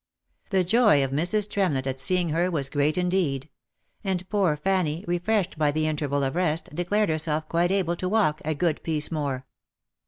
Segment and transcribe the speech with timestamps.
[0.49, 1.47] The joy of Mrs.
[1.47, 3.49] Tremlett at seeing her was great indeed;
[4.03, 8.41] and poor Fanny, refreshed by the interval of rest, declared herself quite able to walk"
[8.43, 9.45] a good piece more."